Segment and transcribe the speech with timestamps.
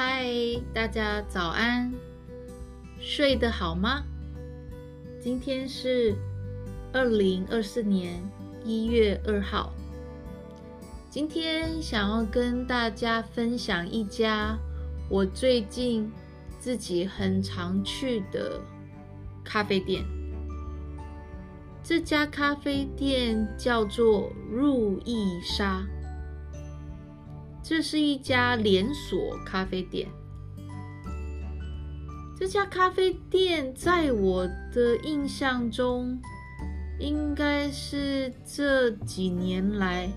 [0.00, 0.30] 嗨，
[0.72, 1.92] 大家早安，
[3.00, 4.04] 睡得好吗？
[5.20, 6.14] 今天是
[6.92, 8.22] 二零二四年
[8.64, 9.72] 一月二号。
[11.10, 14.56] 今天想要跟大家分享一家
[15.10, 16.08] 我最近
[16.60, 18.60] 自己很常去的
[19.42, 20.04] 咖啡店。
[21.82, 25.84] 这家咖啡店叫做路易莎，
[27.68, 30.08] 这是一家连锁咖啡店。
[32.34, 36.18] 这家咖啡店在我的印象中，
[36.98, 40.08] 应该是这几年来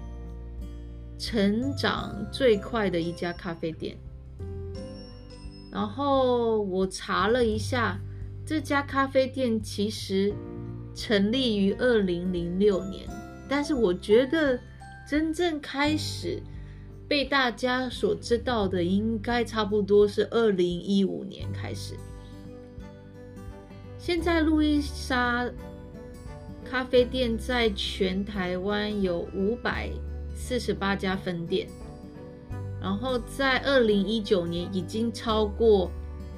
[1.19, 3.97] 成长最快的一家咖啡店。
[5.73, 7.99] 然后我查了一下，
[8.45, 10.33] 这家咖啡店其实。
[10.93, 13.07] 成立于二零零六年，
[13.47, 14.59] 但是我觉得
[15.07, 16.43] 真正开始
[17.11, 21.93] 被大家所知道的，应该差不多是二零一五年开始。
[23.97, 25.45] 现在路易莎
[26.63, 29.89] 咖啡店在全台湾有五百
[30.33, 31.67] 四十八家分店，
[32.81, 35.91] 然后在二零一九年已经超过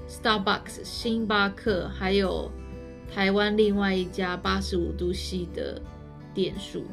[0.10, 2.50] Starbucks 星巴克，还有。
[3.14, 5.80] 台湾另外一家八十五度 C 的
[6.34, 6.84] 店数，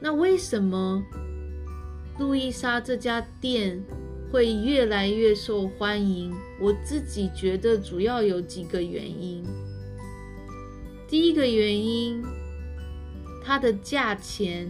[0.00, 1.00] 那为什么
[2.18, 3.82] 路易莎这家店
[4.32, 6.34] 会越来越受欢迎？
[6.60, 9.44] 我自己觉得主要有几个原因。
[11.06, 12.24] 第一个原因，
[13.44, 14.68] 它的价钱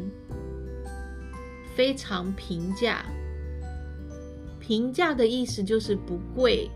[1.74, 3.06] 非常平价。
[4.58, 6.68] 平价的意思就是不贵。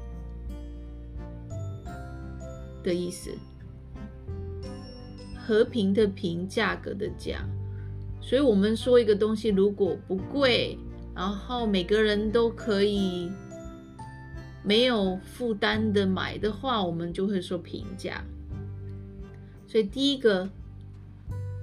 [2.82, 3.30] 的意思，
[5.36, 7.46] 和平的平，价格的价，
[8.20, 10.78] 所以我们说一个东西如果不贵，
[11.14, 13.30] 然后每个人都可以
[14.62, 18.24] 没有负担的买的话，我们就会说平价。
[19.66, 20.48] 所以第一个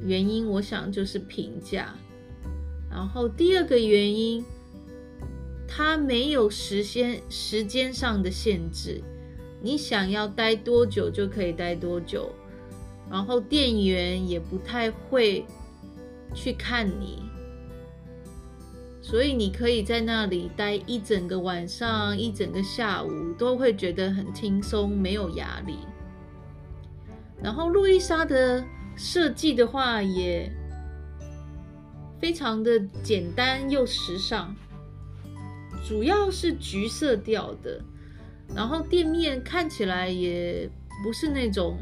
[0.02, 1.94] 原因，我想就是平价。
[2.90, 4.44] 然后第二个原因，
[5.68, 9.02] 它没有时间时间上的限制。
[9.62, 12.32] 你想要待多久就可以待多久，
[13.10, 15.46] 然后店员也不太会
[16.34, 17.24] 去看你，
[19.02, 25.78] 所以你可以在那里待一整个晚上、一整个下午，都会觉得很轻松，没有压力。
[27.42, 28.64] 然后路易莎的
[28.96, 30.52] 设计的话也
[32.20, 34.56] 非常的简单又时尚，
[35.88, 37.82] 主要是橘色调的。
[38.56, 40.70] 然后店面看起来也
[41.04, 41.78] 不是那种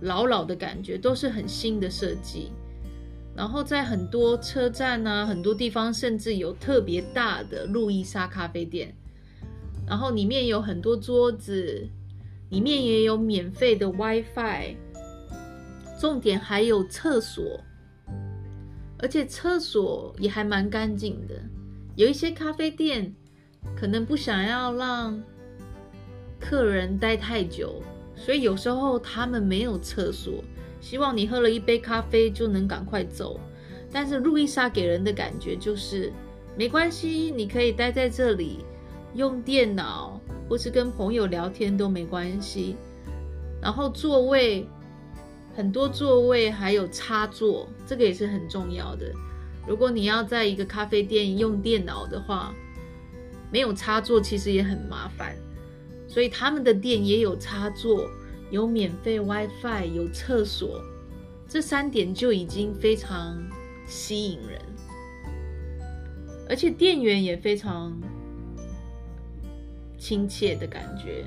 [0.00, 2.52] 老老的感觉，都是很新的设计。
[3.36, 8.94] 然后在很多车站啊，很多地方甚至有特别大的路易莎咖啡店。
[9.86, 11.86] 然后里面有很多桌子，
[12.48, 14.76] 里面也有免费的 WiFi。
[16.00, 17.60] 重点还有厕所，
[18.98, 21.34] 而且厕所也还蛮干净的。
[21.94, 23.14] 有一些咖啡店
[23.74, 25.22] 可能不想要让
[26.38, 27.82] 客人待太久，
[28.14, 30.44] 所以有时候他们没有厕所，
[30.80, 33.40] 希望你喝了一杯咖啡就能赶快走。
[33.92, 36.12] 但是路易莎给人的感觉就是，
[36.56, 38.64] 没关系，你可以待在这里，
[39.14, 42.76] 用电脑或是跟朋友聊天都没关系。
[43.62, 44.68] 然后座位，
[45.54, 49.10] 很多座位还有插座，这个也是很重要的。
[49.66, 52.54] 如果你要在一个咖啡店用电脑的话，
[53.50, 55.34] 没有插座其实也很麻烦。
[56.08, 58.08] 所以他们的店也有插座，
[58.50, 60.80] 有免费 WiFi，有厕所，
[61.48, 63.36] 这三点就已经非常
[63.86, 64.60] 吸引人，
[66.48, 68.00] 而且店员也非常
[69.98, 71.24] 亲切的感觉。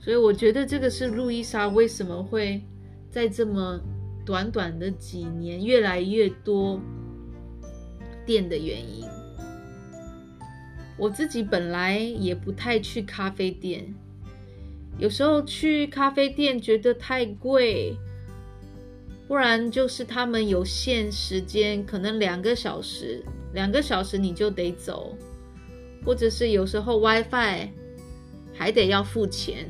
[0.00, 2.62] 所以我觉得这个是路易莎为什么会
[3.10, 3.80] 在这么
[4.26, 6.78] 短短的几年越来越多
[8.26, 9.06] 店的原因。
[10.96, 13.94] 我自己本来也不太去咖啡店，
[14.98, 17.96] 有时候去咖啡店觉得太贵，
[19.26, 25.16] 不然就是他们有限时间，可能两个小时，两个小时你就得走，
[26.04, 27.68] 或者是有时候 WiFi
[28.52, 29.68] 还得要付钱。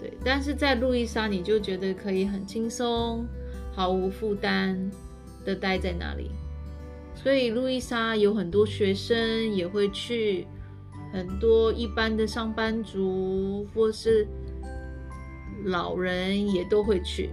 [0.00, 3.26] 对，但是在路易莎你就觉得可以很轻松、
[3.72, 4.90] 毫无负担
[5.44, 6.30] 的待在那里。
[7.14, 10.46] 所以路易莎有很多学生也会去，
[11.12, 14.26] 很多一般的上班族或是
[15.64, 17.30] 老人也都会去。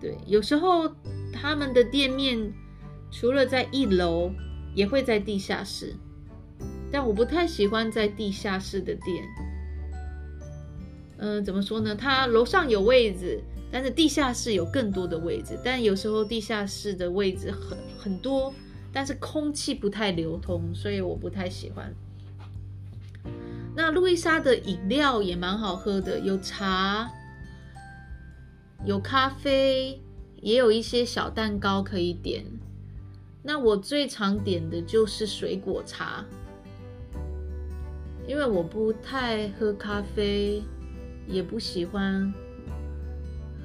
[0.00, 0.90] 对，有时候
[1.32, 2.52] 他们的店面
[3.10, 4.30] 除了在一楼，
[4.74, 5.94] 也会在地下室。
[6.92, 9.24] 但我不太喜欢在地下室的店。
[11.18, 11.94] 嗯、怎么说呢？
[11.94, 15.58] 它楼上有位置，但是地下室有更多的位置。
[15.62, 18.52] 但有时候地下室的位置很很多，
[18.90, 21.94] 但是空气不太流通，所以我不太喜欢。
[23.74, 27.08] 那路易莎的饮料也蛮好喝的，有茶，
[28.84, 30.00] 有咖啡，
[30.42, 32.44] 也有一些小蛋糕可以点。
[33.42, 36.24] 那我最常点的就是水果茶，
[38.26, 40.62] 因为我不太喝咖啡，
[41.26, 42.32] 也不喜欢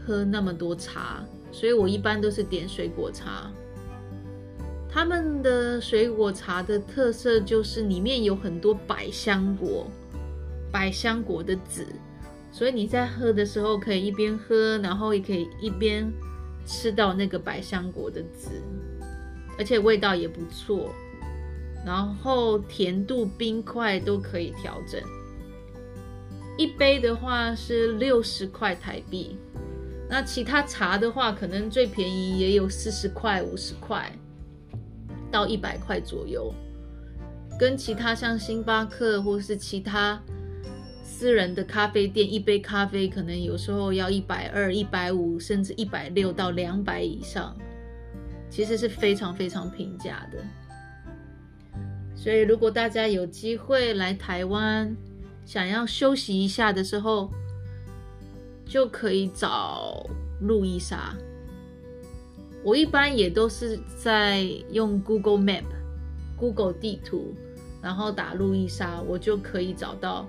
[0.06, 3.52] 喝那么多茶，所以我一般都是点水果茶。
[4.96, 9.92] 他们的水果茶的特色就是里面有很多百香果，
[10.72, 11.86] 百香果的籽，
[12.50, 16.10] 所以你在喝的时候可以一边喝，然后也可以一边
[16.66, 18.52] 吃到那个百香果的籽，
[19.58, 20.90] 而且味道也不错，
[21.86, 25.02] 然后甜度、冰块都可以调整。
[26.58, 29.38] 一杯的话是六十块台币，
[30.10, 34.10] 那其他茶的话，可能最便宜也有四十块、五十块。
[35.36, 36.50] 到一百块左右，
[37.60, 40.18] 跟其他像星巴克或是其他
[41.04, 47.54] 私人的咖啡店，一杯咖啡可能有时候要一百二、一百五，甚至一百六到两百以上，
[48.50, 50.38] 其实是非常非常平价的。
[52.16, 54.96] 所以，如果大家有机会来台湾，
[55.46, 57.30] 想要休息一下的时候，
[58.66, 60.10] 就可以找
[60.40, 61.14] 路易莎。
[62.66, 64.42] 我一般也都是在
[64.72, 65.66] 用 Google Map、
[66.36, 67.36] Google 地图，
[67.80, 70.28] 然后打路易莎，我就可以找到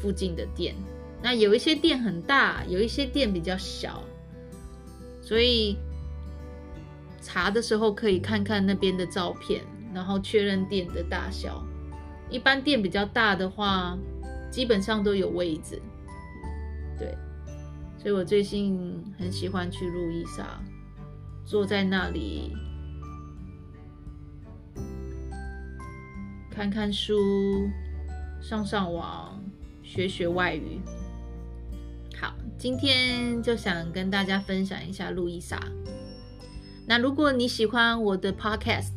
[0.00, 0.74] 附近的店。
[1.22, 4.02] 那有一些店很大，有一些店比较小，
[5.20, 5.76] 所以
[7.20, 9.60] 查的时候可以看看那边的照片，
[9.92, 11.62] 然后确认店的大小。
[12.30, 13.98] 一般店比较大的话，
[14.50, 15.78] 基本上都有位置。
[16.98, 17.14] 对，
[17.98, 20.58] 所以我最近很喜欢去路易莎。
[21.48, 22.54] 坐在那里
[26.50, 27.70] 看看书，
[28.38, 29.42] 上上网，
[29.82, 30.78] 学学外语。
[32.20, 35.58] 好，今天就想跟大家分享一下路易莎。
[36.86, 38.90] 那如果你喜欢我的 podcast，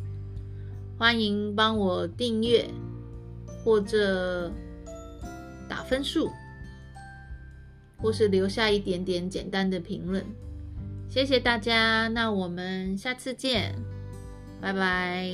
[0.98, 2.68] 欢迎帮我订阅
[3.64, 4.52] 或者
[5.66, 6.30] 打分数，
[7.96, 10.22] 或是留下一点点简单的评论。
[11.12, 13.74] 谢谢大家，那我们下次见，
[14.62, 15.28] 拜拜。